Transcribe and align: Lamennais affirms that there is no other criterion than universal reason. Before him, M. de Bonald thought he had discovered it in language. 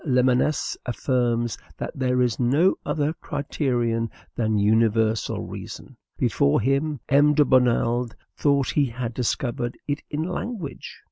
Lamennais 0.03 0.75
affirms 0.83 1.59
that 1.77 1.91
there 1.93 2.23
is 2.23 2.39
no 2.39 2.73
other 2.83 3.13
criterion 3.13 4.09
than 4.35 4.57
universal 4.57 5.45
reason. 5.45 5.95
Before 6.17 6.59
him, 6.59 6.99
M. 7.07 7.35
de 7.35 7.45
Bonald 7.45 8.15
thought 8.35 8.71
he 8.71 8.87
had 8.87 9.13
discovered 9.13 9.77
it 9.87 10.01
in 10.09 10.23
language. 10.23 10.97